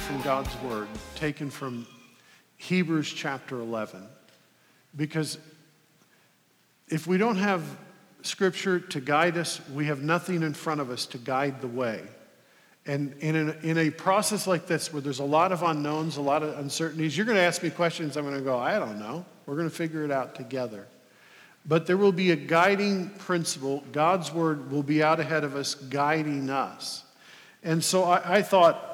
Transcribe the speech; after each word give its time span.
from 0.00 0.22
God's 0.22 0.54
Word, 0.62 0.88
taken 1.14 1.50
from 1.50 1.86
Hebrews 2.56 3.12
chapter 3.12 3.60
11. 3.60 4.02
Because 4.96 5.38
if 6.88 7.06
we 7.06 7.18
don't 7.18 7.36
have 7.36 7.62
Scripture 8.22 8.80
to 8.80 9.00
guide 9.00 9.36
us, 9.36 9.60
we 9.70 9.86
have 9.86 10.02
nothing 10.02 10.42
in 10.42 10.54
front 10.54 10.80
of 10.80 10.90
us 10.90 11.06
to 11.06 11.18
guide 11.18 11.60
the 11.60 11.68
way. 11.68 12.02
And 12.86 13.14
in 13.20 13.50
a, 13.50 13.52
in 13.62 13.78
a 13.78 13.90
process 13.90 14.46
like 14.46 14.66
this, 14.66 14.92
where 14.92 15.02
there's 15.02 15.20
a 15.20 15.24
lot 15.24 15.52
of 15.52 15.62
unknowns, 15.62 16.16
a 16.16 16.22
lot 16.22 16.42
of 16.42 16.58
uncertainties, 16.58 17.16
you're 17.16 17.26
going 17.26 17.36
to 17.38 17.42
ask 17.42 17.62
me 17.62 17.70
questions. 17.70 18.16
I'm 18.16 18.24
going 18.24 18.36
to 18.36 18.42
go, 18.42 18.58
I 18.58 18.78
don't 18.78 18.98
know. 18.98 19.24
We're 19.44 19.56
going 19.56 19.68
to 19.68 19.74
figure 19.74 20.04
it 20.04 20.10
out 20.10 20.34
together. 20.34 20.86
But 21.66 21.86
there 21.86 21.98
will 21.98 22.12
be 22.12 22.30
a 22.30 22.36
guiding 22.36 23.10
principle. 23.10 23.84
God's 23.92 24.32
word 24.32 24.70
will 24.70 24.82
be 24.82 25.02
out 25.02 25.20
ahead 25.20 25.44
of 25.44 25.56
us, 25.56 25.74
guiding 25.74 26.48
us. 26.48 27.04
And 27.62 27.84
so 27.84 28.04
I, 28.04 28.38
I 28.38 28.42
thought 28.42 28.89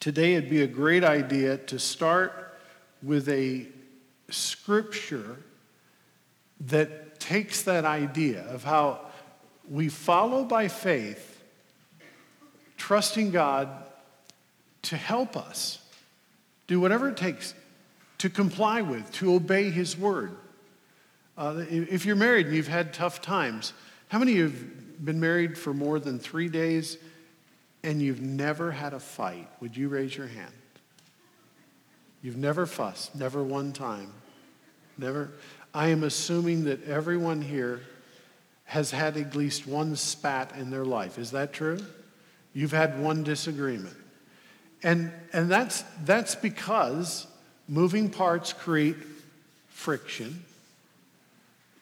today 0.00 0.34
it'd 0.34 0.50
be 0.50 0.62
a 0.62 0.66
great 0.66 1.04
idea 1.04 1.56
to 1.56 1.78
start 1.78 2.58
with 3.02 3.28
a 3.28 3.66
scripture 4.30 5.36
that 6.60 7.20
takes 7.20 7.62
that 7.62 7.84
idea 7.84 8.42
of 8.48 8.64
how 8.64 9.00
we 9.68 9.88
follow 9.88 10.44
by 10.44 10.68
faith 10.68 11.42
trusting 12.76 13.30
God 13.30 13.68
to 14.82 14.96
help 14.96 15.36
us 15.36 15.80
do 16.66 16.80
whatever 16.80 17.08
it 17.08 17.16
takes 17.16 17.54
to 18.18 18.28
comply 18.28 18.82
with, 18.82 19.10
to 19.12 19.34
obey 19.34 19.70
His 19.70 19.96
word. 19.96 20.36
Uh, 21.36 21.64
if 21.68 22.04
you're 22.04 22.16
married 22.16 22.46
and 22.46 22.56
you've 22.56 22.68
had 22.68 22.92
tough 22.92 23.20
times, 23.20 23.72
how 24.08 24.18
many 24.18 24.32
of 24.32 24.36
you 24.38 24.44
have 24.44 25.04
been 25.04 25.20
married 25.20 25.56
for 25.56 25.72
more 25.72 26.00
than 26.00 26.18
three 26.18 26.48
days 26.48 26.98
and 27.82 28.02
you've 28.02 28.20
never 28.20 28.70
had 28.70 28.92
a 28.92 29.00
fight? 29.00 29.48
Would 29.60 29.76
you 29.76 29.88
raise 29.88 30.16
your 30.16 30.26
hand? 30.26 30.52
You've 32.22 32.36
never 32.36 32.66
fussed, 32.66 33.14
never 33.14 33.42
one 33.42 33.72
time. 33.72 34.12
Never. 34.96 35.30
I 35.72 35.88
am 35.88 36.02
assuming 36.02 36.64
that 36.64 36.84
everyone 36.84 37.40
here 37.40 37.80
has 38.64 38.90
had 38.90 39.16
at 39.16 39.34
least 39.34 39.66
one 39.66 39.96
spat 39.96 40.52
in 40.56 40.70
their 40.70 40.84
life. 40.84 41.18
Is 41.18 41.30
that 41.30 41.52
true? 41.52 41.78
You've 42.52 42.72
had 42.72 43.00
one 43.00 43.22
disagreement. 43.22 43.96
And, 44.82 45.12
and 45.32 45.50
that's, 45.50 45.84
that's 46.04 46.34
because 46.34 47.26
moving 47.68 48.10
parts 48.10 48.52
create 48.52 48.96
friction. 49.68 50.44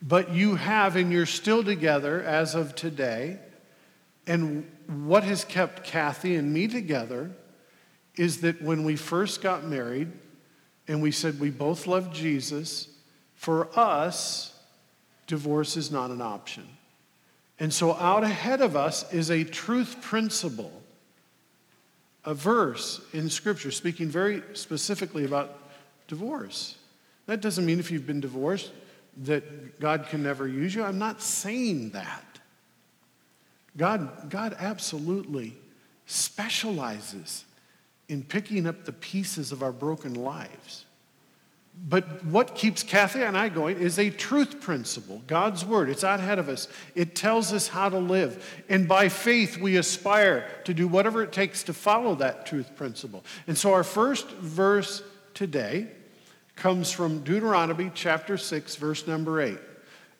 But 0.02 0.30
you 0.30 0.56
have, 0.56 0.96
and 0.96 1.10
you're 1.10 1.26
still 1.26 1.64
together 1.64 2.22
as 2.22 2.54
of 2.54 2.74
today. 2.74 3.38
And 4.26 4.70
what 4.86 5.24
has 5.24 5.44
kept 5.44 5.84
Kathy 5.84 6.36
and 6.36 6.52
me 6.52 6.68
together 6.68 7.30
is 8.14 8.40
that 8.40 8.62
when 8.62 8.84
we 8.84 8.96
first 8.96 9.42
got 9.42 9.64
married 9.64 10.10
and 10.88 11.02
we 11.02 11.10
said 11.10 11.40
we 11.40 11.50
both 11.50 11.86
love 11.86 12.12
Jesus, 12.12 12.88
for 13.34 13.68
us, 13.78 14.58
divorce 15.26 15.76
is 15.76 15.90
not 15.90 16.10
an 16.10 16.22
option. 16.22 16.66
And 17.58 17.72
so, 17.72 17.94
out 17.94 18.22
ahead 18.22 18.60
of 18.60 18.76
us 18.76 19.12
is 19.12 19.30
a 19.30 19.42
truth 19.42 20.00
principle, 20.02 20.72
a 22.24 22.34
verse 22.34 23.00
in 23.12 23.30
Scripture 23.30 23.70
speaking 23.70 24.08
very 24.08 24.42
specifically 24.52 25.24
about 25.24 25.58
divorce. 26.06 26.76
That 27.26 27.40
doesn't 27.40 27.64
mean 27.64 27.80
if 27.80 27.90
you've 27.90 28.06
been 28.06 28.20
divorced 28.20 28.72
that 29.24 29.80
God 29.80 30.06
can 30.08 30.22
never 30.22 30.46
use 30.46 30.74
you. 30.74 30.84
I'm 30.84 30.98
not 30.98 31.22
saying 31.22 31.90
that. 31.90 32.35
God, 33.76 34.30
God 34.30 34.56
absolutely 34.58 35.56
specializes 36.06 37.44
in 38.08 38.22
picking 38.22 38.66
up 38.66 38.84
the 38.84 38.92
pieces 38.92 39.52
of 39.52 39.62
our 39.62 39.72
broken 39.72 40.14
lives. 40.14 40.84
But 41.88 42.24
what 42.24 42.54
keeps 42.54 42.82
Kathy 42.82 43.22
and 43.22 43.36
I 43.36 43.50
going 43.50 43.78
is 43.78 43.98
a 43.98 44.08
truth 44.08 44.62
principle, 44.62 45.20
God's 45.26 45.62
word. 45.62 45.90
It's 45.90 46.04
out 46.04 46.20
ahead 46.20 46.38
of 46.38 46.48
us. 46.48 46.68
It 46.94 47.14
tells 47.14 47.52
us 47.52 47.68
how 47.68 47.90
to 47.90 47.98
live. 47.98 48.62
And 48.70 48.88
by 48.88 49.10
faith, 49.10 49.58
we 49.58 49.76
aspire 49.76 50.48
to 50.64 50.72
do 50.72 50.88
whatever 50.88 51.22
it 51.22 51.32
takes 51.32 51.64
to 51.64 51.74
follow 51.74 52.14
that 52.14 52.46
truth 52.46 52.74
principle. 52.76 53.24
And 53.46 53.58
so 53.58 53.74
our 53.74 53.84
first 53.84 54.30
verse 54.30 55.02
today 55.34 55.88
comes 56.54 56.90
from 56.90 57.20
Deuteronomy 57.20 57.90
chapter 57.94 58.38
6, 58.38 58.76
verse 58.76 59.06
number 59.06 59.42
8. 59.42 59.58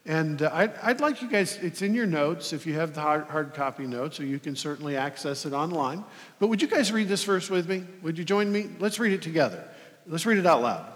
And 0.07 0.43
uh, 0.43 0.51
I'd, 0.53 0.73
I'd, 0.83 1.01
like 1.01 1.21
you 1.21 1.29
guys, 1.29 1.57
it's 1.57 1.83
in 1.83 1.93
your 1.93 2.07
notes 2.07 2.53
if 2.53 2.65
you 2.65 2.75
have 2.75 2.95
the 2.95 3.01
hard, 3.01 3.27
hard 3.27 3.55
copy 3.55 3.87
notes, 3.89 4.21
or 4.21 4.25
you 4.25 4.39
can 4.39 4.55
certainly 4.55 4.97
access 4.97 5.45
it 5.45 5.53
online. 5.53 6.05
But 6.39 6.47
would 6.47 6.63
you 6.63 6.69
guys 6.69 6.93
read 6.93 7.09
this 7.09 7.25
verse 7.25 7.51
with 7.51 7.69
me? 7.69 7.85
Would 8.03 8.17
you 8.17 8.25
join 8.25 8.51
me? 8.53 8.69
Let's 8.79 9.01
read 9.01 9.13
it 9.13 9.23
together. 9.23 9.69
Let's 10.07 10.25
read 10.25 10.39
it 10.39 10.47
out 10.47 10.63
loud. 10.63 10.87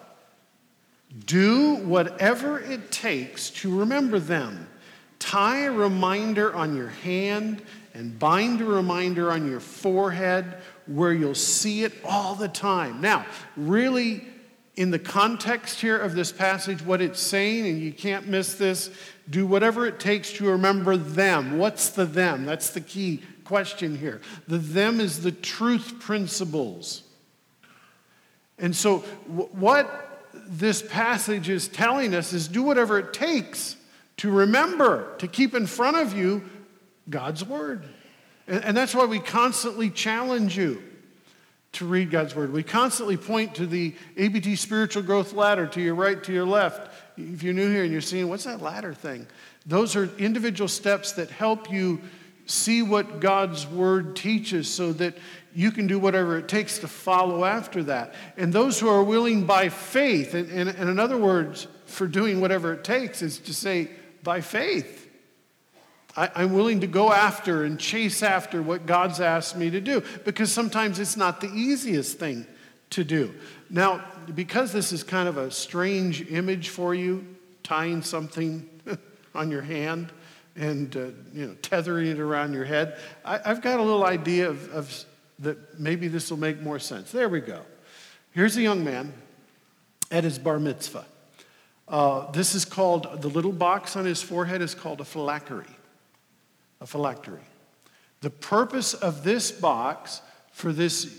Do 1.26 1.74
whatever 1.76 2.60
it 2.60 2.92
takes 2.92 3.50
to 3.50 3.80
remember 3.80 4.20
them. 4.20 4.68
Tie 5.18 5.64
a 5.64 5.72
reminder 5.72 6.54
on 6.54 6.76
your 6.76 6.88
hand 6.88 7.62
and 7.94 8.16
bind 8.16 8.60
a 8.60 8.64
reminder 8.64 9.32
on 9.32 9.50
your 9.50 9.58
forehead 9.58 10.56
where 10.86 11.12
you'll 11.12 11.34
see 11.34 11.82
it 11.82 11.92
all 12.04 12.36
the 12.36 12.48
time. 12.48 13.00
Now, 13.00 13.26
really, 13.56 14.24
in 14.80 14.90
the 14.90 14.98
context 14.98 15.78
here 15.78 15.98
of 15.98 16.14
this 16.14 16.32
passage, 16.32 16.80
what 16.80 17.02
it's 17.02 17.20
saying, 17.20 17.66
and 17.66 17.82
you 17.82 17.92
can't 17.92 18.26
miss 18.26 18.54
this, 18.54 18.90
do 19.28 19.46
whatever 19.46 19.86
it 19.86 20.00
takes 20.00 20.32
to 20.32 20.48
remember 20.48 20.96
them. 20.96 21.58
What's 21.58 21.90
the 21.90 22.06
them? 22.06 22.46
That's 22.46 22.70
the 22.70 22.80
key 22.80 23.22
question 23.44 23.94
here. 23.94 24.22
The 24.48 24.56
them 24.56 24.98
is 24.98 25.22
the 25.22 25.32
truth 25.32 26.00
principles. 26.00 27.02
And 28.58 28.74
so, 28.74 29.00
what 29.28 30.32
this 30.46 30.80
passage 30.80 31.50
is 31.50 31.68
telling 31.68 32.14
us 32.14 32.32
is 32.32 32.48
do 32.48 32.62
whatever 32.62 32.98
it 32.98 33.12
takes 33.12 33.76
to 34.16 34.30
remember, 34.30 35.14
to 35.18 35.28
keep 35.28 35.54
in 35.54 35.66
front 35.66 35.98
of 35.98 36.16
you 36.16 36.42
God's 37.10 37.44
Word. 37.44 37.84
And, 38.46 38.74
that's 38.74 38.94
why 38.94 39.04
we 39.04 39.18
constantly 39.18 39.90
challenge 39.90 40.56
you 40.56 40.82
to 41.72 41.86
read 41.86 42.10
God's 42.10 42.34
Word. 42.34 42.52
We 42.52 42.62
constantly 42.62 43.16
point 43.16 43.54
to 43.56 43.66
the 43.66 43.94
ABT 44.16 44.56
spiritual 44.56 45.02
growth 45.02 45.32
ladder 45.32 45.66
to 45.68 45.80
your 45.80 45.94
right, 45.94 46.22
to 46.24 46.32
your 46.32 46.46
left. 46.46 46.92
If 47.16 47.42
you're 47.42 47.54
new 47.54 47.70
here 47.70 47.84
and 47.84 47.92
you're 47.92 48.00
seeing, 48.00 48.28
what's 48.28 48.44
that 48.44 48.60
ladder 48.60 48.94
thing? 48.94 49.26
Those 49.66 49.94
are 49.94 50.10
individual 50.18 50.68
steps 50.68 51.12
that 51.12 51.30
help 51.30 51.70
you 51.70 52.00
see 52.46 52.82
what 52.82 53.20
God's 53.20 53.66
Word 53.66 54.16
teaches 54.16 54.68
so 54.68 54.92
that 54.94 55.16
you 55.54 55.70
can 55.70 55.86
do 55.86 55.98
whatever 55.98 56.38
it 56.38 56.48
takes 56.48 56.78
to 56.78 56.88
follow 56.88 57.44
after 57.44 57.84
that. 57.84 58.14
And 58.36 58.52
those 58.52 58.80
who 58.80 58.88
are 58.88 59.02
willing 59.02 59.46
by 59.46 59.68
faith, 59.68 60.34
and, 60.34 60.50
and, 60.50 60.68
and 60.68 60.90
in 60.90 60.98
other 60.98 61.18
words, 61.18 61.66
for 61.86 62.06
doing 62.06 62.40
whatever 62.40 62.72
it 62.72 62.84
takes, 62.84 63.22
is 63.22 63.38
to 63.40 63.54
say, 63.54 63.90
by 64.22 64.40
faith. 64.40 65.09
I, 66.16 66.30
I'm 66.34 66.52
willing 66.52 66.80
to 66.80 66.86
go 66.86 67.12
after 67.12 67.64
and 67.64 67.78
chase 67.78 68.22
after 68.22 68.62
what 68.62 68.86
God's 68.86 69.20
asked 69.20 69.56
me 69.56 69.70
to 69.70 69.80
do 69.80 70.02
because 70.24 70.52
sometimes 70.52 70.98
it's 70.98 71.16
not 71.16 71.40
the 71.40 71.50
easiest 71.52 72.18
thing 72.18 72.46
to 72.90 73.04
do. 73.04 73.34
Now, 73.68 74.04
because 74.34 74.72
this 74.72 74.92
is 74.92 75.02
kind 75.02 75.28
of 75.28 75.36
a 75.36 75.50
strange 75.50 76.30
image 76.30 76.70
for 76.70 76.94
you, 76.94 77.24
tying 77.62 78.02
something 78.02 78.68
on 79.34 79.50
your 79.50 79.62
hand 79.62 80.12
and 80.56 80.96
uh, 80.96 81.00
you 81.32 81.46
know 81.46 81.54
tethering 81.62 82.08
it 82.08 82.18
around 82.18 82.52
your 82.52 82.64
head, 82.64 82.98
I, 83.24 83.38
have 83.44 83.62
got 83.62 83.78
a 83.78 83.82
little 83.82 84.04
idea 84.04 84.50
of, 84.50 84.68
of 84.72 85.04
that 85.38 85.78
maybe 85.78 86.08
this 86.08 86.30
will 86.30 86.38
make 86.38 86.60
more 86.60 86.78
sense. 86.78 87.12
There 87.12 87.28
we 87.28 87.40
go. 87.40 87.62
Here's 88.32 88.56
a 88.56 88.62
young 88.62 88.84
man 88.84 89.12
at 90.10 90.24
his 90.24 90.38
bar 90.38 90.58
mitzvah. 90.58 91.04
Uh, 91.88 92.30
this 92.30 92.54
is 92.54 92.64
called, 92.64 93.20
the 93.20 93.28
little 93.28 93.52
box 93.52 93.96
on 93.96 94.04
his 94.04 94.22
forehead 94.22 94.62
is 94.62 94.74
called 94.74 95.00
a 95.00 95.04
phylactery. 95.04 95.66
A 96.80 96.86
phylactery. 96.86 97.42
The 98.20 98.30
purpose 98.30 98.94
of 98.94 99.24
this 99.24 99.50
box 99.50 100.22
for 100.52 100.72
this 100.72 101.14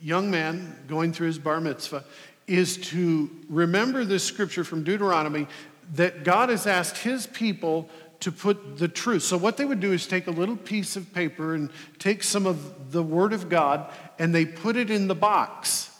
young 0.00 0.30
man 0.30 0.76
going 0.86 1.12
through 1.12 1.28
his 1.28 1.38
bar 1.38 1.60
mitzvah 1.60 2.04
is 2.46 2.76
to 2.76 3.30
remember 3.48 4.04
this 4.04 4.22
scripture 4.22 4.64
from 4.64 4.84
Deuteronomy 4.84 5.46
that 5.94 6.24
God 6.24 6.48
has 6.48 6.66
asked 6.66 6.98
his 6.98 7.26
people 7.26 7.88
to 8.20 8.32
put 8.32 8.78
the 8.78 8.88
truth. 8.88 9.22
So, 9.22 9.36
what 9.36 9.56
they 9.56 9.64
would 9.64 9.80
do 9.80 9.92
is 9.92 10.06
take 10.06 10.26
a 10.26 10.30
little 10.30 10.56
piece 10.56 10.96
of 10.96 11.12
paper 11.12 11.54
and 11.54 11.70
take 11.98 12.22
some 12.22 12.46
of 12.46 12.92
the 12.92 13.02
Word 13.02 13.32
of 13.32 13.48
God 13.48 13.92
and 14.18 14.34
they 14.34 14.46
put 14.46 14.76
it 14.76 14.90
in 14.90 15.08
the 15.08 15.14
box 15.14 15.90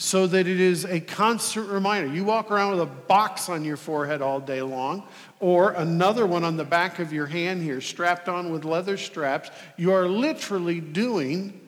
so 0.00 0.26
that 0.26 0.46
it 0.46 0.58
is 0.58 0.86
a 0.86 0.98
constant 0.98 1.68
reminder. 1.68 2.10
You 2.10 2.24
walk 2.24 2.50
around 2.50 2.70
with 2.70 2.80
a 2.80 2.86
box 2.86 3.50
on 3.50 3.66
your 3.66 3.76
forehead 3.76 4.22
all 4.22 4.40
day 4.40 4.62
long, 4.62 5.06
or 5.40 5.72
another 5.72 6.26
one 6.26 6.42
on 6.42 6.56
the 6.56 6.64
back 6.64 7.00
of 7.00 7.12
your 7.12 7.26
hand 7.26 7.62
here, 7.62 7.82
strapped 7.82 8.26
on 8.26 8.50
with 8.50 8.64
leather 8.64 8.96
straps. 8.96 9.50
You 9.76 9.92
are 9.92 10.08
literally 10.08 10.80
doing 10.80 11.60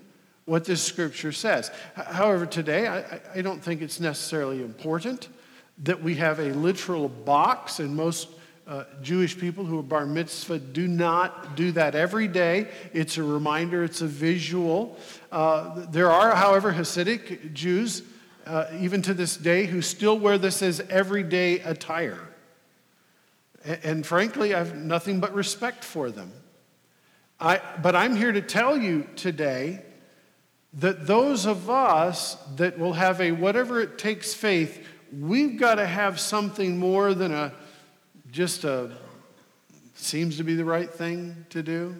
what 0.47 0.65
this 0.65 0.83
scripture 0.83 1.31
says. 1.31 1.71
However, 1.95 2.47
today, 2.47 2.89
I, 2.89 3.21
I 3.35 3.43
don't 3.43 3.63
think 3.63 3.83
it's 3.83 4.01
necessarily 4.01 4.63
important 4.63 5.29
that 5.83 6.03
we 6.03 6.15
have 6.15 6.39
a 6.39 6.55
literal 6.55 7.11
box, 7.11 7.81
and 7.81 7.95
most 7.95 8.29
uh, 8.67 8.85
Jewish 9.03 9.39
people 9.39 9.67
who 9.67 9.79
are 9.79 9.83
bar 9.83 10.07
mitzvah 10.07 10.59
do 10.59 10.89
not 10.89 11.55
do 11.55 11.71
that 11.73 11.95
every 11.95 12.29
day. 12.29 12.69
It's 12.95 13.19
a 13.19 13.23
reminder, 13.23 13.85
it's 13.85 14.01
a 14.01 14.07
visual. 14.07 14.97
Uh, 15.31 15.85
there 15.91 16.11
are, 16.11 16.35
however, 16.35 16.73
Hasidic 16.73 17.53
Jews, 17.53 18.05
uh, 18.47 18.67
even 18.79 19.03
to 19.03 19.15
this 19.15 19.37
day, 19.37 19.67
who 19.67 19.83
still 19.83 20.19
wear 20.19 20.39
this 20.39 20.63
as 20.63 20.81
everyday 20.81 21.61
attire. 21.61 22.29
And, 23.65 23.79
and 23.85 24.07
frankly, 24.07 24.55
I 24.55 24.59
have 24.59 24.77
nothing 24.77 25.21
but 25.21 25.35
respect 25.35 25.85
for 25.85 26.11
them. 26.11 26.33
I, 27.41 27.61
but 27.83 27.97
I'm 27.97 28.15
here 28.17 28.33
to 28.33 28.43
tell 28.43 28.77
you 28.77 29.07
today 29.17 29.83
that 30.75 31.07
those 31.07 31.45
of 31.45 31.69
us 31.69 32.37
that 32.57 32.79
will 32.79 32.95
have 32.95 33.21
a 33.21 33.33
whatever 33.33 33.81
it 33.81 33.99
takes 33.99 34.33
faith, 34.33 34.87
we've 35.19 35.59
got 35.59 35.75
to 35.75 35.87
have 35.87 36.19
something 36.19 36.79
more 36.79 37.15
than 37.15 37.33
a 37.33 37.53
just 38.31 38.65
a 38.65 38.91
seems 39.95 40.39
to 40.39 40.45
be 40.45 40.55
the 40.55 40.65
right 40.65 40.91
thing 40.91 41.47
to 41.51 41.63
do, 41.63 41.95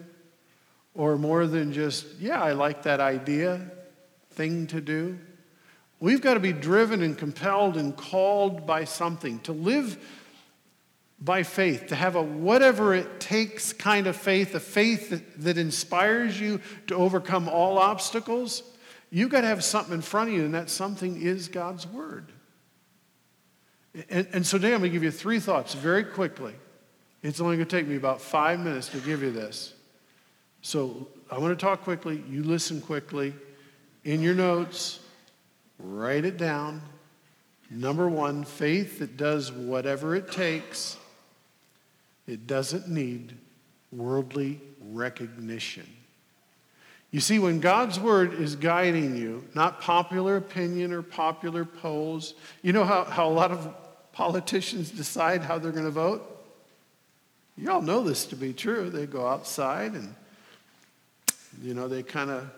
or 0.95 1.17
more 1.17 1.45
than 1.45 1.71
just, 1.71 2.05
yeah, 2.19 2.41
I 2.41 2.53
like 2.53 2.83
that 2.83 2.99
idea 2.99 3.71
thing 4.31 4.67
to 4.67 4.81
do. 4.81 5.17
We've 6.03 6.19
got 6.19 6.33
to 6.33 6.41
be 6.41 6.51
driven 6.51 7.01
and 7.01 7.17
compelled 7.17 7.77
and 7.77 7.95
called 7.95 8.65
by 8.65 8.83
something 8.83 9.39
to 9.43 9.53
live 9.53 9.97
by 11.17 11.43
faith, 11.43 11.87
to 11.87 11.95
have 11.95 12.17
a 12.17 12.21
whatever 12.21 12.93
it 12.93 13.21
takes 13.21 13.71
kind 13.71 14.05
of 14.07 14.17
faith, 14.17 14.53
a 14.53 14.59
faith 14.59 15.11
that, 15.11 15.39
that 15.39 15.57
inspires 15.57 16.37
you 16.37 16.59
to 16.87 16.95
overcome 16.95 17.47
all 17.47 17.77
obstacles. 17.77 18.63
You've 19.11 19.29
got 19.29 19.41
to 19.41 19.47
have 19.47 19.63
something 19.63 19.93
in 19.93 20.01
front 20.01 20.31
of 20.31 20.35
you, 20.35 20.43
and 20.43 20.53
that 20.55 20.69
something 20.69 21.21
is 21.21 21.47
God's 21.47 21.87
Word. 21.87 22.33
And, 24.09 24.27
and 24.33 24.45
so 24.45 24.57
today 24.57 24.73
I'm 24.73 24.81
going 24.81 24.91
to 24.91 24.93
give 24.93 25.05
you 25.05 25.11
three 25.11 25.39
thoughts 25.39 25.73
very 25.73 26.03
quickly. 26.03 26.53
It's 27.21 27.39
only 27.39 27.55
going 27.55 27.65
to 27.69 27.77
take 27.77 27.87
me 27.87 27.95
about 27.95 28.19
five 28.19 28.59
minutes 28.59 28.89
to 28.89 28.97
give 28.97 29.23
you 29.23 29.31
this. 29.31 29.73
So 30.63 31.07
I 31.31 31.37
want 31.37 31.57
to 31.57 31.65
talk 31.65 31.83
quickly. 31.83 32.21
You 32.29 32.43
listen 32.43 32.81
quickly. 32.81 33.33
In 34.03 34.21
your 34.21 34.35
notes, 34.35 34.99
write 35.83 36.25
it 36.25 36.37
down. 36.37 36.81
Number 37.69 38.07
one, 38.07 38.43
faith 38.43 38.99
that 38.99 39.17
does 39.17 39.51
whatever 39.51 40.15
it 40.15 40.31
takes. 40.31 40.97
It 42.27 42.47
doesn't 42.47 42.87
need 42.87 43.35
worldly 43.91 44.61
recognition. 44.91 45.87
You 47.11 47.19
see, 47.19 47.37
when 47.37 47.59
God's 47.59 47.99
word 47.99 48.33
is 48.33 48.55
guiding 48.55 49.15
you, 49.15 49.43
not 49.53 49.81
popular 49.81 50.37
opinion 50.37 50.93
or 50.93 51.03
popular 51.03 51.63
polls, 51.63 52.33
you 52.63 52.73
know 52.73 52.85
how, 52.85 53.03
how 53.03 53.27
a 53.27 53.29
lot 53.29 53.51
of 53.51 53.71
politicians 54.13 54.89
decide 54.89 55.41
how 55.41 55.59
they're 55.59 55.71
going 55.71 55.85
to 55.85 55.91
vote? 55.91 56.29
You 57.55 57.71
all 57.71 57.81
know 57.81 58.03
this 58.03 58.25
to 58.27 58.35
be 58.35 58.51
true. 58.51 58.89
They 58.89 59.05
go 59.05 59.27
outside 59.27 59.93
and, 59.93 60.15
you 61.61 61.75
know, 61.75 61.87
they 61.87 62.01
kind 62.01 62.31
of 62.31 62.49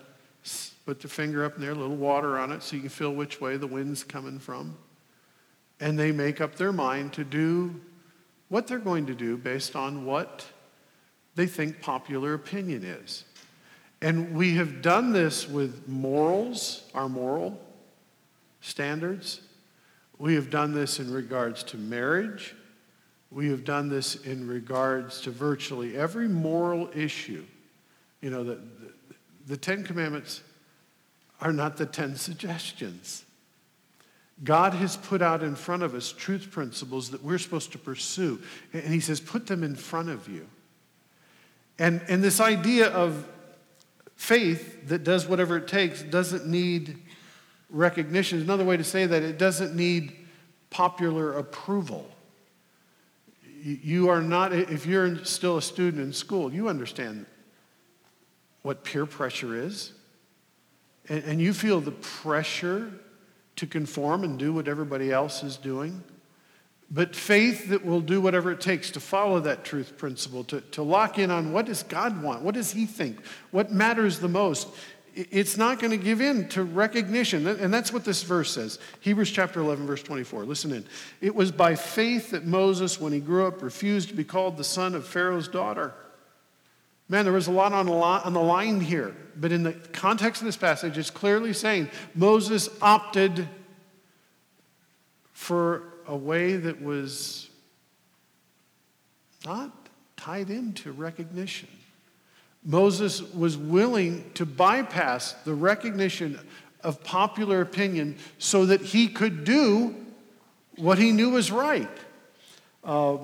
put 0.86 1.02
their 1.02 1.10
finger 1.10 1.44
up 1.44 1.56
in 1.56 1.62
there, 1.62 1.72
a 1.72 1.76
little 1.76 1.96
water 1.96 2.38
on 2.38 2.52
it 2.52 2.62
so 2.62 2.76
you 2.76 2.82
can 2.82 2.90
feel 2.90 3.12
which 3.12 3.42
way 3.42 3.58
the 3.58 3.68
wind's 3.68 4.04
coming 4.04 4.40
from. 4.40 4.78
And 5.80 5.98
they 5.98 6.12
make 6.12 6.40
up 6.40 6.56
their 6.56 6.72
mind 6.72 7.14
to 7.14 7.24
do 7.24 7.82
what 8.50 8.68
they're 8.68 8.78
going 8.78 9.08
to 9.08 9.16
do 9.16 9.38
based 9.38 9.76
on 9.76 10.06
what 10.06 10.46
they 11.34 11.48
think 11.48 11.82
popular 11.82 12.34
opinion 12.34 12.84
is. 12.84 13.26
And 14.02 14.36
we 14.36 14.56
have 14.56 14.82
done 14.82 15.12
this 15.12 15.50
with 15.50 15.88
morals, 15.88 16.84
our 16.94 17.10
moral 17.10 17.60
standards. 18.62 19.42
We 20.18 20.36
have 20.36 20.50
done 20.50 20.74
this 20.74 21.00
in 21.00 21.12
regards 21.12 21.64
to 21.64 21.78
marriage. 21.78 22.56
We 23.32 23.50
have 23.50 23.64
done 23.66 23.90
this 23.90 24.16
in 24.16 24.48
regards 24.48 25.22
to 25.22 25.32
virtually 25.32 25.98
every 25.98 26.28
moral 26.28 26.90
issue. 26.94 27.44
You 28.22 28.30
know, 28.30 28.44
the, 28.44 28.56
the, 28.56 28.94
the 29.48 29.58
Ten 29.58 29.84
Commandments 29.84 30.42
are 31.42 31.54
not 31.54 31.78
the 31.78 31.86
Ten 31.86 32.16
Suggestions. 32.16 33.24
God 34.44 34.74
has 34.74 34.98
put 34.98 35.22
out 35.22 35.44
in 35.44 35.56
front 35.56 35.84
of 35.84 35.94
us 35.94 36.12
truth 36.12 36.52
principles 36.52 37.12
that 37.12 37.24
we're 37.24 37.38
supposed 37.38 37.72
to 37.72 37.78
pursue. 37.78 38.42
And 38.74 38.94
He 38.94 39.00
says, 39.00 39.20
put 39.20 39.48
them 39.48 39.64
in 39.64 39.76
front 39.76 40.10
of 40.10 40.28
you. 40.28 40.48
And, 41.80 42.02
and 42.08 42.24
this 42.24 42.40
idea 42.40 42.88
of 42.88 43.28
faith 44.16 44.88
that 44.88 45.04
does 45.04 45.28
whatever 45.28 45.58
it 45.58 45.68
takes 45.68 46.02
doesn't 46.02 46.48
need 46.48 46.98
recognition. 47.70 48.42
Another 48.42 48.66
way 48.66 48.78
to 48.78 48.84
say 48.84 49.06
that 49.06 49.24
it 49.24 49.38
doesn't 49.38 49.76
need 49.76 50.16
popular 50.70 51.34
approval. 51.34 52.10
You 53.62 54.10
are 54.10 54.22
not, 54.22 54.54
if 54.54 54.86
you're 54.86 55.24
still 55.26 55.58
a 55.58 55.62
student 55.62 56.04
in 56.04 56.14
school, 56.14 56.54
you 56.54 56.70
understand 56.70 57.26
what 58.62 58.84
peer 58.84 59.06
pressure 59.06 59.56
is. 59.56 59.94
And, 61.10 61.24
and 61.24 61.42
you 61.42 61.54
feel 61.54 61.82
the 61.82 61.92
pressure 61.92 62.92
to 63.58 63.68
conform 63.68 64.24
and 64.24 64.38
do 64.38 64.54
what 64.54 64.68
everybody 64.68 65.12
else 65.12 65.44
is 65.44 65.58
doing. 65.58 66.04
But 66.92 67.16
faith 67.16 67.70
that 67.70 67.84
will 67.84 68.02
do 68.02 68.22
whatever 68.22 68.52
it 68.52 68.62
takes 68.62 68.92
to 68.92 69.00
follow 69.00 69.40
that 69.42 69.64
truth 69.64 69.98
principle, 69.98 70.44
to, 70.46 70.62
to 70.62 70.84
lock 70.84 71.18
in 71.18 71.32
on 71.32 71.52
what 71.52 71.66
does 71.66 71.84
God 71.84 72.22
want? 72.22 72.44
What 72.44 72.54
does 72.54 72.72
He 72.72 72.86
think? 72.86 73.26
What 73.52 73.72
matters 73.72 74.20
the 74.20 74.28
most? 74.28 74.68
It's 75.16 75.58
not 75.58 75.80
going 75.80 75.92
to 75.92 76.04
give 76.04 76.22
in 76.22 76.50
to 76.50 76.64
recognition. 76.64 77.48
And 77.48 77.74
that's 77.74 77.94
what 77.94 78.04
this 78.04 78.22
verse 78.22 78.52
says. 78.52 78.80
Hebrews 79.00 79.32
chapter 79.32 79.62
11, 79.62 79.88
verse 79.88 80.04
24. 80.04 80.44
Listen 80.44 80.74
in. 80.74 80.86
It 81.22 81.34
was 81.34 81.52
by 81.52 81.76
faith 81.76 82.32
that 82.32 82.46
Moses, 82.46 83.00
when 83.00 83.14
he 83.14 83.22
grew 83.22 83.48
up, 83.48 83.64
refused 83.64 84.10
to 84.10 84.16
be 84.16 84.26
called 84.26 84.58
the 84.58 84.64
son 84.64 84.94
of 84.94 85.08
Pharaoh's 85.08 85.48
daughter. 85.48 85.94
Man, 87.08 87.24
there 87.24 87.34
was 87.34 87.48
a 87.48 87.52
lot 87.52 87.72
on 87.74 87.86
the 88.34 88.42
line 88.42 88.82
here. 88.82 89.16
But 89.36 89.52
in 89.52 89.64
the 89.64 89.74
context 89.74 90.42
of 90.42 90.46
this 90.46 90.58
passage, 90.58 90.98
it's 90.98 91.10
clearly 91.10 91.54
saying 91.54 91.90
Moses 92.14 92.70
opted 92.82 93.48
for 95.34 95.84
a 96.08 96.16
way 96.16 96.56
that 96.56 96.82
was 96.82 97.50
not 99.46 99.72
tied 100.16 100.50
into 100.50 100.92
recognition. 100.92 101.70
Moses 102.64 103.22
was 103.22 103.58
willing 103.58 104.32
to 104.34 104.46
bypass 104.46 105.34
the 105.44 105.54
recognition 105.54 106.40
of 106.82 107.04
popular 107.04 107.62
opinion 107.62 108.18
so 108.40 108.66
that 108.66 108.82
he 108.82 109.08
could 109.08 109.44
do 109.44 109.94
what 110.78 110.98
he 110.98 111.12
knew 111.12 111.32
was 111.32 111.52
right. 111.52 111.90
Uh, 112.84 113.18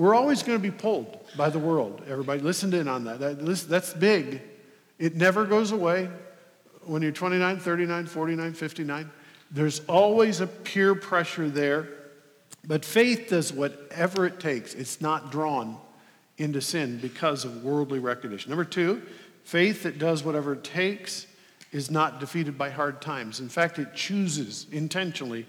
we're 0.00 0.14
always 0.14 0.42
going 0.42 0.56
to 0.56 0.62
be 0.62 0.70
pulled 0.70 1.20
by 1.36 1.50
the 1.50 1.58
world. 1.58 2.02
Everybody, 2.08 2.40
listen 2.40 2.72
in 2.72 2.88
on 2.88 3.04
that. 3.04 3.20
that 3.20 3.38
that's 3.68 3.92
big. 3.92 4.40
It 4.98 5.14
never 5.14 5.44
goes 5.44 5.72
away. 5.72 6.08
When 6.86 7.02
you're 7.02 7.12
29, 7.12 7.58
39, 7.58 8.06
49, 8.06 8.54
59, 8.54 9.10
there's 9.50 9.80
always 9.80 10.40
a 10.40 10.46
peer 10.46 10.94
pressure 10.94 11.50
there. 11.50 11.86
But 12.66 12.82
faith 12.82 13.28
does 13.28 13.52
whatever 13.52 14.24
it 14.24 14.40
takes. 14.40 14.72
It's 14.72 15.02
not 15.02 15.30
drawn 15.30 15.76
into 16.38 16.62
sin 16.62 16.96
because 16.96 17.44
of 17.44 17.62
worldly 17.62 17.98
recognition. 17.98 18.48
Number 18.48 18.64
two, 18.64 19.02
faith 19.44 19.82
that 19.82 19.98
does 19.98 20.24
whatever 20.24 20.54
it 20.54 20.64
takes 20.64 21.26
is 21.72 21.90
not 21.90 22.20
defeated 22.20 22.56
by 22.56 22.70
hard 22.70 23.02
times. 23.02 23.38
In 23.38 23.50
fact, 23.50 23.78
it 23.78 23.94
chooses 23.94 24.66
intentionally 24.72 25.46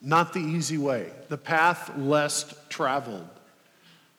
not 0.00 0.32
the 0.32 0.38
easy 0.38 0.78
way, 0.78 1.10
the 1.28 1.36
path 1.36 1.90
less 1.98 2.54
traveled. 2.68 3.28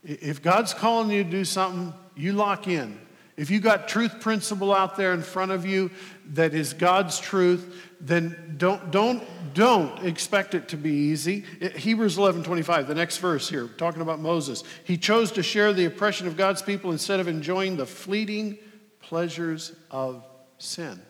If 0.04 0.42
God's 0.42 0.74
calling 0.74 1.12
you 1.12 1.24
to 1.24 1.30
do 1.30 1.46
something, 1.46 1.94
you 2.16 2.34
lock 2.34 2.68
in. 2.68 3.00
If 3.38 3.50
you 3.50 3.60
got 3.60 3.88
truth 3.88 4.20
principle 4.20 4.74
out 4.74 4.98
there 4.98 5.14
in 5.14 5.22
front 5.22 5.52
of 5.52 5.66
you 5.66 5.90
that 6.34 6.54
is 6.54 6.74
God's 6.74 7.20
truth, 7.20 7.90
then 8.00 8.56
don't, 8.58 8.92
don't, 8.92 9.24
don't 9.54 10.06
expect 10.06 10.54
it 10.54 10.68
to 10.70 10.78
be 10.78 10.92
easy. 10.92 11.46
Hebrews 11.76 12.18
11 12.18 12.44
25, 12.44 12.88
the 12.88 12.96
next 12.96 13.18
verse 13.18 13.50
here, 13.50 13.68
talking 13.78 14.02
about 14.02 14.20
Moses. 14.20 14.64
He 14.84 14.98
chose 14.98 15.32
to 15.34 15.44
share 15.44 15.74
the 15.74 15.86
oppression 15.86 16.28
of 16.28 16.38
God's 16.38 16.62
people 16.62 16.92
instead 16.92 17.20
of 17.20 17.28
enjoying 17.28 17.78
the 17.78 17.86
fleeting 17.86 18.58
pleasures 19.02 19.74
of 19.90 20.24
sin. 20.58 21.02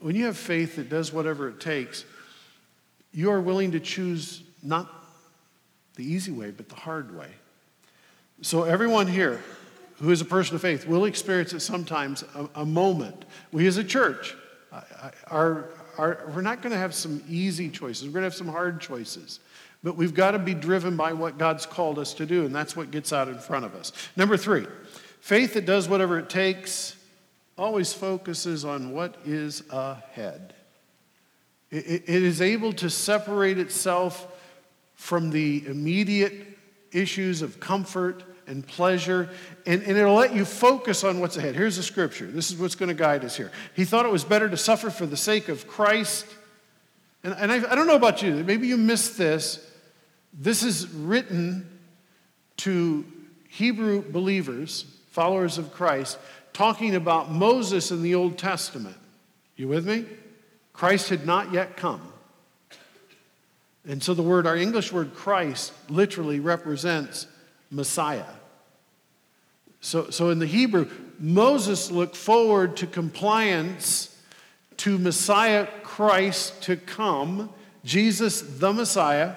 When 0.00 0.14
you 0.14 0.26
have 0.26 0.38
faith 0.38 0.76
that 0.76 0.88
does 0.88 1.12
whatever 1.12 1.48
it 1.48 1.60
takes, 1.60 2.04
you 3.12 3.30
are 3.30 3.40
willing 3.40 3.72
to 3.72 3.80
choose 3.80 4.42
not 4.62 4.97
the 5.98 6.04
easy 6.04 6.30
way, 6.30 6.52
but 6.52 6.68
the 6.68 6.76
hard 6.76 7.14
way. 7.18 7.28
So, 8.40 8.62
everyone 8.62 9.08
here 9.08 9.42
who 9.96 10.12
is 10.12 10.20
a 10.20 10.24
person 10.24 10.54
of 10.54 10.62
faith 10.62 10.86
will 10.86 11.06
experience 11.06 11.52
it 11.52 11.58
sometimes 11.58 12.22
a, 12.36 12.48
a 12.60 12.64
moment. 12.64 13.24
We 13.50 13.66
as 13.66 13.78
a 13.78 13.84
church 13.84 14.36
are, 15.26 15.68
are 15.98 16.30
we're 16.32 16.42
not 16.42 16.62
going 16.62 16.72
to 16.72 16.78
have 16.78 16.94
some 16.94 17.20
easy 17.28 17.68
choices, 17.68 18.04
we're 18.04 18.12
going 18.12 18.22
to 18.22 18.26
have 18.26 18.34
some 18.34 18.46
hard 18.46 18.80
choices. 18.80 19.40
But 19.82 19.96
we've 19.96 20.14
got 20.14 20.32
to 20.32 20.38
be 20.38 20.54
driven 20.54 20.96
by 20.96 21.12
what 21.12 21.36
God's 21.36 21.66
called 21.66 21.98
us 21.98 22.14
to 22.14 22.26
do, 22.26 22.46
and 22.46 22.54
that's 22.54 22.76
what 22.76 22.92
gets 22.92 23.12
out 23.12 23.26
in 23.26 23.38
front 23.38 23.64
of 23.64 23.74
us. 23.74 23.92
Number 24.16 24.36
three, 24.36 24.66
faith 25.20 25.54
that 25.54 25.66
does 25.66 25.88
whatever 25.88 26.16
it 26.18 26.30
takes 26.30 26.96
always 27.56 27.92
focuses 27.92 28.64
on 28.64 28.92
what 28.92 29.16
is 29.24 29.64
ahead. 29.70 30.54
It, 31.72 32.04
it 32.06 32.22
is 32.22 32.40
able 32.40 32.72
to 32.74 32.88
separate 32.88 33.58
itself 33.58 34.37
from 34.98 35.30
the 35.30 35.64
immediate 35.66 36.58
issues 36.90 37.40
of 37.40 37.60
comfort 37.60 38.24
and 38.48 38.66
pleasure, 38.66 39.30
and, 39.64 39.80
and 39.84 39.96
it'll 39.96 40.14
let 40.14 40.34
you 40.34 40.44
focus 40.44 41.04
on 41.04 41.20
what's 41.20 41.36
ahead. 41.36 41.54
Here's 41.54 41.76
the 41.76 41.82
scripture. 41.84 42.26
This 42.26 42.50
is 42.50 42.58
what's 42.58 42.74
going 42.74 42.88
to 42.88 42.94
guide 42.94 43.24
us 43.24 43.36
here. 43.36 43.52
He 43.74 43.84
thought 43.84 44.04
it 44.04 44.12
was 44.12 44.24
better 44.24 44.48
to 44.48 44.56
suffer 44.56 44.90
for 44.90 45.06
the 45.06 45.16
sake 45.16 45.48
of 45.48 45.68
Christ. 45.68 46.26
And, 47.22 47.32
and 47.34 47.52
I, 47.52 47.70
I 47.70 47.74
don't 47.76 47.86
know 47.86 47.94
about 47.94 48.22
you, 48.22 48.34
maybe 48.44 48.66
you 48.66 48.76
missed 48.76 49.16
this. 49.16 49.64
This 50.32 50.62
is 50.62 50.88
written 50.88 51.78
to 52.58 53.04
Hebrew 53.48 54.02
believers, 54.02 54.84
followers 55.10 55.58
of 55.58 55.72
Christ, 55.72 56.18
talking 56.52 56.96
about 56.96 57.30
Moses 57.30 57.92
in 57.92 58.02
the 58.02 58.16
Old 58.16 58.36
Testament. 58.36 58.96
You 59.56 59.68
with 59.68 59.86
me? 59.86 60.06
Christ 60.72 61.08
had 61.10 61.24
not 61.24 61.52
yet 61.52 61.76
come. 61.76 62.12
And 63.88 64.02
so 64.02 64.12
the 64.12 64.22
word, 64.22 64.46
our 64.46 64.56
English 64.56 64.92
word 64.92 65.14
Christ, 65.14 65.72
literally 65.88 66.40
represents 66.40 67.26
Messiah. 67.70 68.26
So, 69.80 70.10
so 70.10 70.28
in 70.28 70.38
the 70.38 70.46
Hebrew, 70.46 70.90
Moses 71.18 71.90
looked 71.90 72.14
forward 72.14 72.76
to 72.76 72.86
compliance 72.86 74.14
to 74.78 74.98
Messiah 74.98 75.66
Christ 75.82 76.62
to 76.64 76.76
come, 76.76 77.50
Jesus 77.82 78.42
the 78.42 78.72
Messiah, 78.74 79.34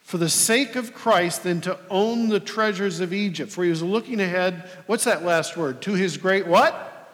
for 0.00 0.18
the 0.18 0.28
sake 0.28 0.74
of 0.74 0.92
Christ 0.92 1.44
than 1.44 1.60
to 1.62 1.78
own 1.88 2.28
the 2.28 2.40
treasures 2.40 2.98
of 2.98 3.12
Egypt. 3.12 3.52
For 3.52 3.62
he 3.62 3.70
was 3.70 3.82
looking 3.82 4.20
ahead, 4.20 4.68
what's 4.86 5.04
that 5.04 5.24
last 5.24 5.56
word? 5.56 5.80
To 5.82 5.94
his 5.94 6.16
great 6.16 6.46
what? 6.46 7.08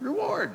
Reward. 0.00 0.52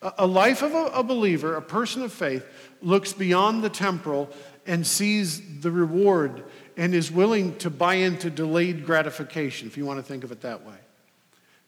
A, 0.00 0.26
life 0.26 0.62
of 0.62 0.74
a, 0.74 0.86
a 0.94 1.02
believer, 1.02 1.56
a 1.56 1.62
person 1.62 2.02
of 2.02 2.12
faith, 2.12 2.46
looks 2.80 3.12
beyond 3.12 3.64
the 3.64 3.70
temporal 3.70 4.30
and 4.66 4.86
sees 4.86 5.60
the 5.60 5.70
reward 5.70 6.44
and 6.76 6.94
is 6.94 7.10
willing 7.10 7.56
to 7.56 7.70
buy 7.70 7.94
into 7.94 8.30
delayed 8.30 8.86
gratification, 8.86 9.66
if 9.66 9.76
you 9.76 9.84
want 9.84 9.98
to 9.98 10.02
think 10.02 10.22
of 10.22 10.30
it 10.30 10.42
that 10.42 10.64
way. 10.64 10.76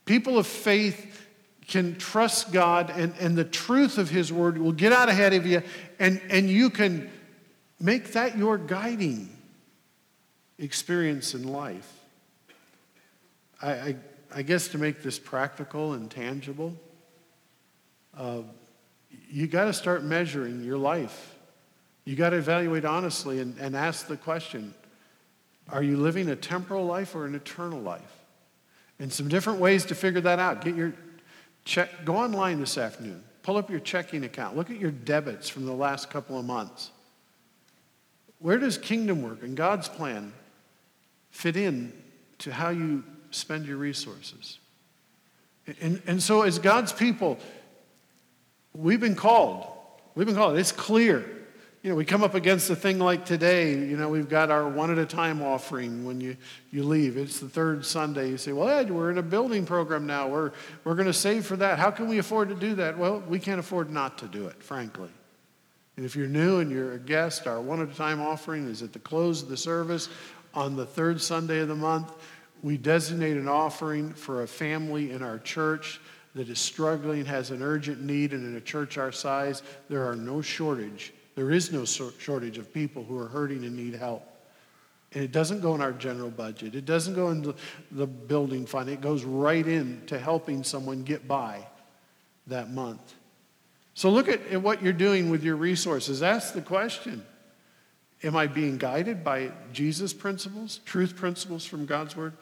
People 0.04 0.38
of 0.38 0.46
faith 0.46 1.26
can 1.66 1.96
trust 1.96 2.52
God, 2.52 2.90
and, 2.90 3.14
and 3.20 3.36
the 3.36 3.44
truth 3.44 3.98
of 3.98 4.10
His 4.10 4.32
word 4.32 4.58
will 4.58 4.72
get 4.72 4.92
out 4.92 5.08
ahead 5.08 5.32
of 5.32 5.46
you, 5.46 5.62
and, 5.98 6.20
and 6.30 6.48
you 6.48 6.70
can 6.70 7.10
make 7.80 8.12
that 8.12 8.36
your 8.36 8.58
guiding 8.58 9.28
experience 10.58 11.34
in 11.34 11.48
life. 11.48 11.90
I, 13.62 13.72
I, 13.72 13.96
I 14.36 14.42
guess 14.42 14.68
to 14.68 14.78
make 14.78 15.02
this 15.02 15.18
practical 15.18 15.94
and 15.94 16.10
tangible, 16.10 16.76
uh, 18.16 18.42
you 19.30 19.46
got 19.46 19.66
to 19.66 19.72
start 19.72 20.04
measuring 20.04 20.62
your 20.64 20.78
life. 20.78 21.36
You 22.04 22.16
got 22.16 22.30
to 22.30 22.36
evaluate 22.36 22.84
honestly 22.84 23.40
and, 23.40 23.56
and 23.58 23.76
ask 23.76 24.06
the 24.06 24.16
question 24.16 24.74
are 25.72 25.82
you 25.82 25.96
living 25.96 26.28
a 26.28 26.36
temporal 26.36 26.84
life 26.84 27.14
or 27.14 27.26
an 27.26 27.34
eternal 27.34 27.80
life? 27.80 28.24
And 28.98 29.12
some 29.12 29.28
different 29.28 29.60
ways 29.60 29.84
to 29.86 29.94
figure 29.94 30.20
that 30.22 30.38
out. 30.38 30.64
Get 30.64 30.74
your 30.74 30.92
check, 31.64 32.04
go 32.04 32.16
online 32.16 32.58
this 32.60 32.76
afternoon, 32.76 33.22
pull 33.42 33.56
up 33.56 33.70
your 33.70 33.80
checking 33.80 34.24
account, 34.24 34.56
look 34.56 34.70
at 34.70 34.78
your 34.78 34.90
debits 34.90 35.48
from 35.48 35.66
the 35.66 35.72
last 35.72 36.10
couple 36.10 36.38
of 36.38 36.44
months. 36.44 36.90
Where 38.40 38.58
does 38.58 38.78
kingdom 38.78 39.22
work 39.22 39.42
and 39.42 39.56
God's 39.56 39.88
plan 39.88 40.32
fit 41.30 41.56
in 41.56 41.92
to 42.38 42.52
how 42.52 42.70
you 42.70 43.04
spend 43.30 43.66
your 43.66 43.76
resources? 43.76 44.58
And, 45.80 46.02
and 46.06 46.22
so, 46.22 46.42
as 46.42 46.58
God's 46.58 46.92
people, 46.92 47.38
we've 48.74 49.00
been 49.00 49.16
called. 49.16 49.66
We've 50.14 50.26
been 50.26 50.36
called. 50.36 50.58
It's 50.58 50.72
clear 50.72 51.24
you 51.82 51.88
know, 51.88 51.96
we 51.96 52.04
come 52.04 52.22
up 52.22 52.34
against 52.34 52.68
a 52.68 52.76
thing 52.76 52.98
like 52.98 53.24
today, 53.24 53.70
you 53.70 53.96
know, 53.96 54.10
we've 54.10 54.28
got 54.28 54.50
our 54.50 54.68
one 54.68 54.90
at 54.90 54.98
a 54.98 55.06
time 55.06 55.40
offering 55.40 56.04
when 56.04 56.20
you, 56.20 56.36
you 56.70 56.82
leave. 56.82 57.16
It's 57.16 57.40
the 57.40 57.48
third 57.48 57.86
Sunday. 57.86 58.28
You 58.28 58.36
say, 58.36 58.52
well, 58.52 58.68
Ed, 58.68 58.90
we're 58.90 59.10
in 59.10 59.16
a 59.16 59.22
building 59.22 59.64
program 59.64 60.06
now. 60.06 60.28
We're, 60.28 60.52
we're 60.84 60.94
going 60.94 61.06
to 61.06 61.14
save 61.14 61.46
for 61.46 61.56
that. 61.56 61.78
How 61.78 61.90
can 61.90 62.06
we 62.06 62.18
afford 62.18 62.50
to 62.50 62.54
do 62.54 62.74
that? 62.74 62.98
Well, 62.98 63.20
we 63.26 63.38
can't 63.38 63.58
afford 63.58 63.90
not 63.90 64.18
to 64.18 64.26
do 64.26 64.46
it, 64.46 64.62
frankly. 64.62 65.08
And 65.96 66.04
if 66.04 66.14
you're 66.16 66.28
new 66.28 66.60
and 66.60 66.70
you're 66.70 66.92
a 66.92 66.98
guest, 66.98 67.46
our 67.46 67.62
one 67.62 67.80
at 67.80 67.88
a 67.88 67.94
time 67.94 68.20
offering 68.20 68.68
is 68.68 68.82
at 68.82 68.92
the 68.92 68.98
close 68.98 69.42
of 69.42 69.48
the 69.48 69.56
service 69.56 70.10
on 70.52 70.76
the 70.76 70.86
third 70.86 71.18
Sunday 71.18 71.60
of 71.60 71.68
the 71.68 71.74
month. 71.74 72.12
We 72.62 72.76
designate 72.76 73.38
an 73.38 73.48
offering 73.48 74.12
for 74.12 74.42
a 74.42 74.46
family 74.46 75.12
in 75.12 75.22
our 75.22 75.38
church 75.38 75.98
that 76.34 76.48
is 76.48 76.58
struggling, 76.58 77.24
has 77.24 77.50
an 77.50 77.62
urgent 77.62 78.02
need, 78.02 78.32
and 78.32 78.46
in 78.46 78.56
a 78.56 78.60
church 78.60 78.98
our 78.98 79.12
size, 79.12 79.62
there 79.88 80.06
are 80.08 80.16
no 80.16 80.40
shortage 80.40 81.12
there 81.40 81.50
is 81.50 81.72
no 81.72 81.86
shortage 81.86 82.58
of 82.58 82.70
people 82.72 83.02
who 83.02 83.18
are 83.18 83.28
hurting 83.28 83.64
and 83.64 83.74
need 83.74 83.94
help. 83.94 84.26
And 85.12 85.24
it 85.24 85.32
doesn't 85.32 85.60
go 85.60 85.74
in 85.74 85.80
our 85.80 85.92
general 85.92 86.30
budget. 86.30 86.74
It 86.74 86.84
doesn't 86.84 87.14
go 87.14 87.30
into 87.30 87.54
the 87.90 88.06
building 88.06 88.66
fund. 88.66 88.90
It 88.90 89.00
goes 89.00 89.24
right 89.24 89.66
into 89.66 90.18
helping 90.18 90.62
someone 90.62 91.02
get 91.02 91.26
by 91.26 91.66
that 92.46 92.70
month. 92.70 93.14
So 93.94 94.10
look 94.10 94.28
at, 94.28 94.46
at 94.48 94.60
what 94.60 94.82
you're 94.82 94.92
doing 94.92 95.30
with 95.30 95.42
your 95.42 95.56
resources. 95.56 96.22
Ask 96.22 96.52
the 96.52 96.60
question 96.60 97.24
Am 98.22 98.36
I 98.36 98.46
being 98.46 98.76
guided 98.76 99.24
by 99.24 99.52
Jesus' 99.72 100.12
principles, 100.12 100.80
truth 100.84 101.16
principles 101.16 101.64
from 101.64 101.86
God's 101.86 102.14
Word? 102.14 102.34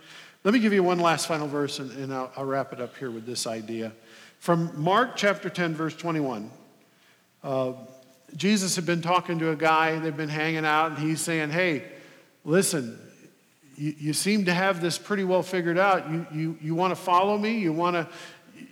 Let 0.44 0.54
me 0.54 0.60
give 0.60 0.72
you 0.72 0.82
one 0.82 1.00
last 1.00 1.26
final 1.26 1.48
verse 1.48 1.78
and, 1.78 1.90
and 1.92 2.14
I'll, 2.14 2.30
I'll 2.36 2.44
wrap 2.44 2.72
it 2.72 2.80
up 2.80 2.96
here 2.96 3.10
with 3.10 3.26
this 3.26 3.46
idea. 3.46 3.92
From 4.38 4.70
Mark 4.80 5.16
chapter 5.16 5.50
10, 5.50 5.74
verse 5.74 5.96
21. 5.96 6.50
Uh, 7.42 7.72
Jesus 8.36 8.76
had 8.76 8.86
been 8.86 9.02
talking 9.02 9.38
to 9.40 9.50
a 9.50 9.56
guy, 9.56 9.98
they've 9.98 10.16
been 10.16 10.28
hanging 10.28 10.64
out, 10.64 10.92
and 10.92 10.98
he's 10.98 11.20
saying, 11.20 11.50
Hey, 11.50 11.84
listen, 12.44 12.98
you, 13.76 13.94
you 13.98 14.12
seem 14.12 14.44
to 14.44 14.54
have 14.54 14.80
this 14.80 14.98
pretty 14.98 15.24
well 15.24 15.42
figured 15.42 15.78
out. 15.78 16.10
You, 16.10 16.26
you, 16.32 16.58
you 16.60 16.74
want 16.74 16.92
to 16.92 16.96
follow 16.96 17.36
me? 17.36 17.58
You 17.58 17.72
want 17.72 17.94
to 17.94 18.08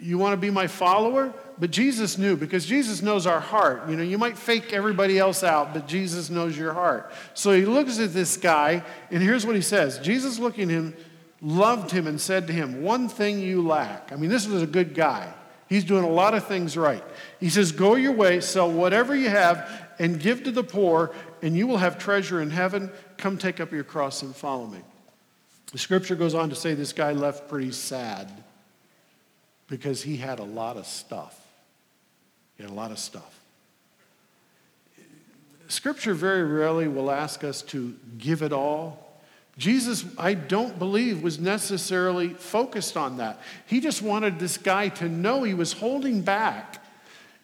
you 0.00 0.18
want 0.18 0.32
to 0.32 0.36
be 0.36 0.50
my 0.50 0.66
follower? 0.66 1.32
But 1.58 1.70
Jesus 1.70 2.18
knew 2.18 2.36
because 2.36 2.66
Jesus 2.66 3.02
knows 3.02 3.26
our 3.26 3.40
heart. 3.40 3.88
You 3.88 3.96
know, 3.96 4.02
you 4.02 4.18
might 4.18 4.36
fake 4.36 4.72
everybody 4.72 5.18
else 5.18 5.42
out, 5.42 5.72
but 5.72 5.86
Jesus 5.86 6.28
knows 6.28 6.56
your 6.56 6.74
heart. 6.74 7.12
So 7.34 7.52
he 7.52 7.64
looks 7.64 7.98
at 7.98 8.12
this 8.12 8.36
guy, 8.36 8.82
and 9.10 9.22
here's 9.22 9.46
what 9.46 9.56
he 9.56 9.62
says 9.62 9.98
Jesus 9.98 10.38
looking 10.38 10.64
at 10.64 10.70
him, 10.70 10.96
loved 11.40 11.90
him, 11.90 12.06
and 12.06 12.20
said 12.20 12.46
to 12.46 12.52
him, 12.52 12.82
One 12.82 13.08
thing 13.08 13.40
you 13.40 13.66
lack. 13.66 14.12
I 14.12 14.16
mean, 14.16 14.30
this 14.30 14.46
was 14.46 14.62
a 14.62 14.66
good 14.66 14.94
guy. 14.94 15.32
He's 15.68 15.84
doing 15.84 16.04
a 16.04 16.08
lot 16.08 16.34
of 16.34 16.46
things 16.46 16.76
right. 16.76 17.02
He 17.40 17.48
says, 17.48 17.72
Go 17.72 17.94
your 17.94 18.12
way, 18.12 18.40
sell 18.40 18.70
whatever 18.70 19.14
you 19.14 19.28
have, 19.28 19.68
and 19.98 20.20
give 20.20 20.44
to 20.44 20.50
the 20.50 20.62
poor, 20.62 21.12
and 21.42 21.56
you 21.56 21.66
will 21.66 21.78
have 21.78 21.98
treasure 21.98 22.40
in 22.40 22.50
heaven. 22.50 22.90
Come 23.16 23.38
take 23.38 23.60
up 23.60 23.72
your 23.72 23.84
cross 23.84 24.22
and 24.22 24.34
follow 24.34 24.66
me. 24.66 24.80
The 25.72 25.78
scripture 25.78 26.14
goes 26.14 26.34
on 26.34 26.50
to 26.50 26.54
say 26.54 26.74
this 26.74 26.92
guy 26.92 27.12
left 27.12 27.48
pretty 27.48 27.72
sad 27.72 28.30
because 29.66 30.02
he 30.02 30.16
had 30.16 30.38
a 30.38 30.44
lot 30.44 30.76
of 30.76 30.86
stuff. 30.86 31.38
He 32.56 32.62
had 32.62 32.70
a 32.70 32.74
lot 32.74 32.92
of 32.92 32.98
stuff. 32.98 33.40
Scripture 35.68 36.14
very 36.14 36.44
rarely 36.44 36.86
will 36.86 37.10
ask 37.10 37.42
us 37.42 37.60
to 37.62 37.96
give 38.18 38.42
it 38.42 38.52
all 38.52 39.05
Jesus, 39.58 40.04
I 40.18 40.34
don't 40.34 40.78
believe, 40.78 41.22
was 41.22 41.38
necessarily 41.38 42.28
focused 42.28 42.96
on 42.96 43.16
that. 43.18 43.40
He 43.66 43.80
just 43.80 44.02
wanted 44.02 44.38
this 44.38 44.58
guy 44.58 44.90
to 44.90 45.08
know 45.08 45.42
he 45.42 45.54
was 45.54 45.72
holding 45.72 46.20
back. 46.20 46.82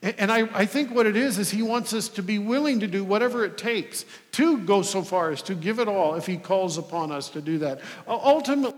And 0.03 0.33
I, 0.33 0.49
I, 0.53 0.67
think 0.67 0.91
what 0.91 1.07
it 1.07 1.17
is, 1.17 1.39
is 1.39 1.51
he 1.51 1.63
wants 1.63 1.95
us 1.95 2.09
to 2.11 2.23
be 2.25 2.39
willing 2.39 2.81
to 2.81 2.89
do 2.89 3.05
whatever 3.05 3.45
it 3.45 3.57
takes 3.57 4.05
to 4.33 4.59
go 4.59 4.83
so 4.83 5.03
far 5.03 5.31
as 5.31 5.43
to 5.43 5.55
give 5.55 5.79
it 5.79 5.87
all 5.87 6.17
if 6.17 6.27
he 6.27 6.37
calls 6.37 6.77
upon 6.77 7.13
us 7.13 7.31
to 7.31 7.41
do 7.41 7.59
that. 7.59 7.81
Ultimately, 8.09 8.77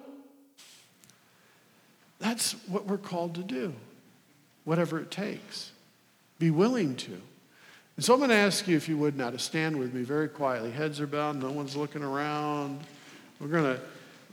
that's 2.19 2.53
what 2.69 2.87
we're 2.87 2.99
called 2.99 3.37
to 3.37 3.43
do, 3.43 3.73
whatever 4.65 5.01
it 5.01 5.11
takes. 5.11 5.73
Be 6.39 6.51
willing 6.51 6.95
to. 6.97 7.13
And 7.97 8.05
so 8.05 8.13
I'm 8.13 8.21
going 8.21 8.31
to 8.31 8.37
ask 8.37 8.69
you, 8.69 8.77
if 8.77 8.89
you 8.89 8.99
would 8.99 9.17
now, 9.17 9.31
to 9.31 9.39
stand 9.39 9.79
with 9.79 9.95
me 9.95 10.03
very 10.03 10.29
quietly. 10.29 10.71
Heads 10.71 11.01
are 11.01 11.07
bowed, 11.07 11.37
no 11.37 11.51
one's 11.51 11.75
looking 11.75 12.03
around. 12.03 12.81
We're 13.41 13.49
going 13.49 13.77
to 13.77 13.81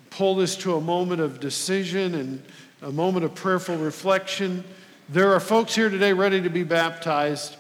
pull 0.10 0.36
this 0.36 0.56
to 0.58 0.76
a 0.76 0.82
moment 0.82 1.22
of 1.22 1.40
decision 1.40 2.16
and 2.16 2.44
a 2.82 2.92
moment 2.92 3.26
of 3.26 3.34
prayerful 3.34 3.78
reflection. 3.78 4.64
There 5.10 5.34
are 5.34 5.40
folks 5.40 5.74
here 5.74 5.90
today 5.90 6.14
ready 6.14 6.42
to 6.42 6.50
be 6.50 6.64
baptized. 6.64 7.56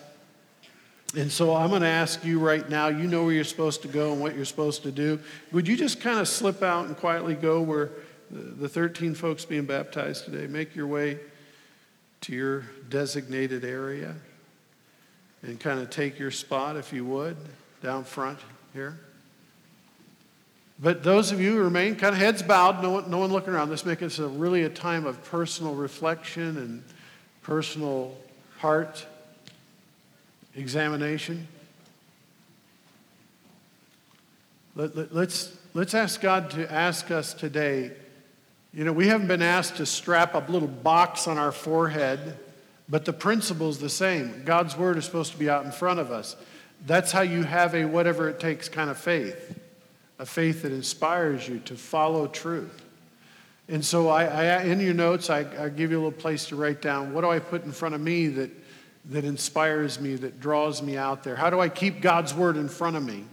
And 1.16 1.32
so 1.32 1.56
I'm 1.56 1.70
going 1.70 1.82
to 1.82 1.88
ask 1.88 2.24
you 2.24 2.40
right 2.40 2.70
now, 2.70 2.88
you 2.88 3.08
know 3.08 3.24
where 3.24 3.34
you're 3.34 3.44
supposed 3.44 3.82
to 3.82 3.88
go 3.88 4.14
and 4.14 4.22
what 4.22 4.36
you're 4.36 4.46
supposed 4.46 4.84
to 4.84 4.92
do. 4.92 5.20
Would 5.52 5.68
you 5.68 5.76
just 5.76 6.00
kind 6.00 6.20
of 6.20 6.28
slip 6.28 6.64
out 6.64 6.86
and 6.86 6.96
quietly 6.96 7.36
go 7.36 7.62
where 7.62 7.90
the 8.30 8.70
13 8.70 9.14
folks 9.16 9.44
being 9.44 9.66
baptized 9.66 10.26
today? 10.26 10.48
Make 10.48 10.76
your 10.76 10.88
way 10.88 11.20
to 12.22 12.34
your 12.34 12.66
designated 12.88 13.66
area 13.66 14.16
and 15.42 15.60
kind 15.60 15.80
of 15.80 15.90
take 15.90 16.20
your 16.20 16.32
spot, 16.32 16.78
if 16.78 16.94
you 16.94 17.04
would, 17.04 17.36
down 17.82 18.04
front 18.04 18.40
here. 18.74 19.00
But 20.82 21.04
those 21.04 21.32
of 21.32 21.40
you 21.40 21.58
who 21.58 21.64
remain 21.64 21.96
kind 21.96 22.16
of 22.16 22.20
heads 22.20 22.42
bowed, 22.42 22.82
no 22.82 22.90
one, 22.90 23.12
no 23.12 23.20
one 23.20 23.32
looking 23.32 23.54
around, 23.54 23.70
this 23.70 23.86
makes 23.86 24.02
this 24.02 24.18
a 24.18 24.28
really 24.28 24.64
a 24.64 24.70
time 24.70 25.06
of 25.06 25.24
personal 25.26 25.76
reflection 25.76 26.58
and 26.58 26.84
personal 27.44 28.18
heart 28.58 29.06
examination. 30.56 31.48
Let, 34.76 34.96
let, 34.96 35.14
let's 35.14 35.56
let's 35.74 35.94
ask 35.94 36.20
God 36.20 36.50
to 36.52 36.72
ask 36.72 37.12
us 37.12 37.34
today. 37.34 37.92
You 38.74 38.86
know, 38.86 38.94
we 38.94 39.08
haven't 39.08 39.28
been 39.28 39.42
asked 39.42 39.78
to 39.78 39.86
strap 39.86 40.34
a 40.34 40.52
little 40.52 40.68
box 40.68 41.28
on 41.28 41.38
our 41.38 41.52
forehead, 41.52 42.38
but 42.90 43.06
the 43.06 43.14
principle 43.14 43.70
is 43.70 43.80
the 43.80 43.90
same. 43.90 44.44
God's 44.46 44.78
word 44.78 44.98
is 44.98 45.06
supposed 45.06 45.34
to 45.34 45.38
be 45.38 45.50
out 45.50 45.66
in 45.66 45.72
front 45.72 46.00
of 46.00 46.12
us. 46.12 46.36
That's 46.88 47.12
how 47.12 47.22
you 47.22 47.44
have 47.44 47.76
a 47.76 47.86
whatever 47.86 48.30
it 48.30 48.40
takes 48.40 48.70
kind 48.70 48.90
of 48.90 48.98
faith, 48.98 49.60
a 50.22 50.26
faith 50.26 50.62
that 50.62 50.72
inspires 50.72 51.48
you 51.48 51.58
to 51.62 51.76
follow 51.76 52.28
truth. 52.28 52.86
And 53.68 53.84
so, 53.84 54.08
I, 54.08 54.26
I 54.26 54.62
in 54.62 54.80
your 54.80 54.94
notes, 54.94 55.32
I, 55.32 55.40
I 55.60 55.70
give 55.70 55.90
you 55.90 55.98
a 55.98 56.02
little 56.04 56.12
place 56.12 56.46
to 56.50 56.56
write 56.56 56.80
down 56.80 57.12
what 57.12 57.22
do 57.22 57.32
I 57.32 57.40
put 57.40 57.64
in 57.66 57.72
front 57.72 57.96
of 57.96 58.02
me 58.02 58.28
that, 58.28 58.52
that 59.06 59.26
inspires 59.26 60.00
me, 60.00 60.14
that 60.18 60.40
draws 60.40 60.84
me 60.84 60.96
out 60.96 61.24
there? 61.24 61.36
How 61.36 61.50
do 61.50 61.60
I 61.60 61.70
keep 61.70 62.02
God's 62.02 62.36
word 62.36 62.56
in 62.56 62.70
front 62.70 62.98
of 62.98 63.04
me? 63.04 63.26